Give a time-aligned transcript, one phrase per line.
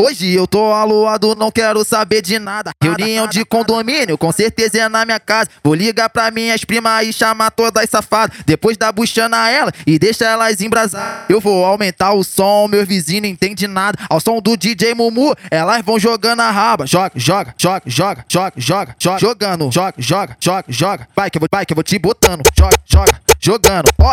[0.00, 2.72] Hoje eu tô aluado, não quero saber de nada.
[2.82, 5.48] Reunião de condomínio, com certeza é na minha casa.
[5.62, 8.36] Vou ligar pra minhas primas e chamar todas as safadas.
[8.44, 11.26] Depois da buchana ela e deixa elas embrasar.
[11.28, 13.96] Eu vou aumentar o som, meus vizinhos não entendem nada.
[14.10, 16.84] Ao som do DJ Mumu, elas vão jogando a raba.
[16.84, 19.18] Joga, joga, joga, joga, joga, joga, joga.
[19.20, 21.08] Jogando, joga, joga, joga, joga.
[21.14, 22.42] Vai que eu vou, vai que eu vou te botando.
[22.58, 23.88] Joga, joga, jogando.
[24.00, 24.10] Ó,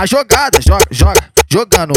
[0.00, 1.92] a jogada, joga, joga, jogando.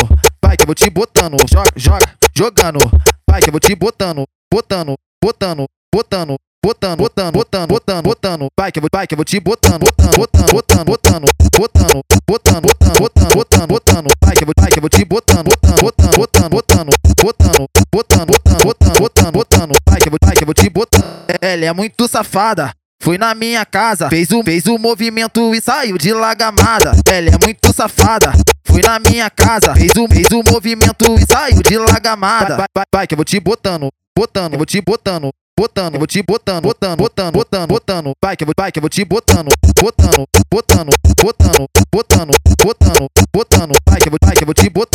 [0.52, 1.38] Vai que eu vou te botando.
[1.50, 2.06] Joga, joga
[2.36, 2.80] jogando.
[3.26, 5.66] Vai que eu vou te botando, botando, botando,
[5.96, 8.48] botando, botando, botando, botando, botando, botando.
[8.60, 11.26] Vai que eu vou, vai que eu vou te botando, botando, botando, botando,
[11.58, 14.08] botando, botando, botando, botando, botando, botando.
[14.22, 17.68] Vai que eu vou, vai que eu vou te botando, botando, botando, botando, botando, botando,
[17.90, 19.74] botando, botando, botando, botando, botando.
[19.88, 21.06] Vai que eu vou, vai que eu vou te botando.
[21.40, 22.74] Ela é muito safada.
[23.02, 26.92] Foi na minha casa, fez o, fez o movimento e saiu de lagamada.
[27.10, 28.34] Ela é muito safada.
[28.72, 32.56] Fui na minha casa, fez o, fez o movimento e saiu de lagamada.
[32.56, 36.24] Vai, vai, vai, que eu vou te botando, botando, vou te botando, botando, vou te
[36.24, 38.12] botando, botando, botando, botando, botando.
[38.24, 40.90] Vai que eu vou, vai que eu vou te botando, botando, botando,
[41.22, 42.32] botando, botando,
[42.64, 43.74] botando, botando.
[43.86, 44.91] Vai que eu vou, vai que eu vou te botando.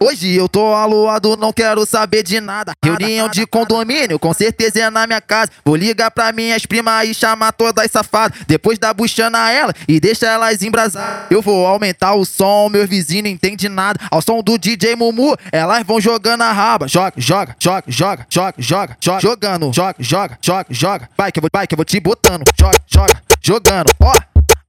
[0.00, 2.72] Hoje eu tô aluado, não quero saber de nada.
[2.82, 5.50] Reunião de condomínio, com certeza é na minha casa.
[5.64, 8.38] Vou ligar pra minhas primas e chamar todas as safadas.
[8.46, 11.26] Depois da buchana ela e deixa elas embrasar.
[11.30, 14.00] Eu vou aumentar o som, meus vizinhos não entendem nada.
[14.10, 16.88] Ao som do DJ Mumu, elas vão jogando a raba.
[16.88, 19.20] Joga, joga, joga, joga, joga, joga, joga.
[19.20, 21.08] Jogando, joga, joga, joga, joga.
[21.16, 22.44] Vai que eu vou, vai que eu vou te botando.
[22.58, 23.90] Joga, joga, jogando.
[24.00, 24.12] Ó,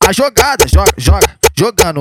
[0.07, 1.27] a jogada, joga, joga,
[1.57, 1.99] jogando.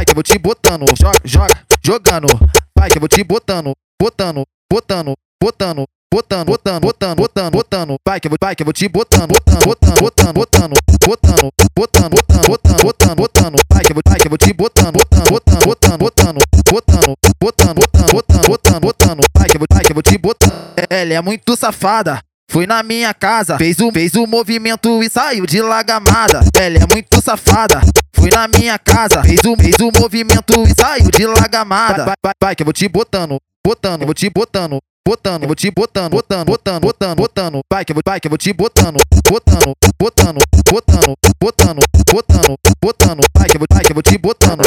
[0.00, 0.86] Vai que eu vou te botando.
[0.98, 2.26] Joga, joga, jogando.
[2.74, 7.96] Vai que eu vou te botando, botando, botando, botando, botando, botando, botando, botando, botando.
[8.08, 11.50] Vai que eu vou, vai que eu vou te botando, botando, botando, botando, botando, botando,
[11.76, 13.56] botando, botando, botando, botando, botando.
[13.70, 16.38] Vai que eu vou, vai que eu vou te botando, botando, botando, botando, botando,
[16.70, 19.20] botando, botando, botando, botando, botando, botando.
[19.36, 20.52] Vai que eu vou, vai que eu vou te botando.
[20.88, 22.22] Ela é muito safada.
[22.50, 26.40] Foi na minha casa, fez o, fez o movimento e saiu de lagamada.
[26.58, 27.80] Ela é muito safada.
[28.20, 32.04] Fui na minha casa, fez o, fez o movimento e saiu de lagamada.
[32.04, 35.46] Vai, vai, vai, que eu vou te botando, botando, eu vou te botando, botando, eu
[35.46, 37.60] vou te botando, botando, botando, botando, botando.
[37.72, 40.38] Vai que eu vou, vai que eu vou te botando, botando, botando,
[40.70, 43.20] botando, botando, botando, botando.
[43.34, 44.62] Vai que eu vou, vai que eu vou te botando.